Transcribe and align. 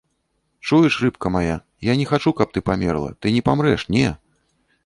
Чуеш, 0.65 0.95
рыбка 1.03 1.29
мая, 1.35 1.57
я 1.91 1.95
не 2.01 2.05
хачу, 2.13 2.33
каб 2.39 2.51
ты 2.57 2.61
памерла, 2.71 3.13
ты 3.19 3.31
не 3.37 3.43
памрэш, 3.51 3.87
не! 3.99 4.17